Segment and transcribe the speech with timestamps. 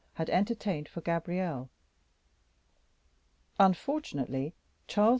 [0.15, 1.69] had entertained for Gabrielle.
[3.59, 4.55] Unfortunately
[4.87, 5.09] for Charles II.